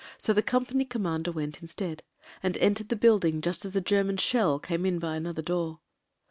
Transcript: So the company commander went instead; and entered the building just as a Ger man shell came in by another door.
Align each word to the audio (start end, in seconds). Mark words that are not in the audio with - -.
So 0.17 0.33
the 0.33 0.41
company 0.41 0.83
commander 0.83 1.31
went 1.31 1.61
instead; 1.61 2.01
and 2.41 2.57
entered 2.57 2.89
the 2.89 2.95
building 2.95 3.39
just 3.39 3.65
as 3.65 3.75
a 3.75 3.81
Ger 3.81 4.03
man 4.03 4.17
shell 4.17 4.57
came 4.57 4.83
in 4.83 4.97
by 4.97 5.15
another 5.15 5.43
door. 5.43 5.79